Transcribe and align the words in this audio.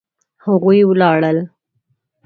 هغوی 0.45 0.79
ولاړل 0.89 1.37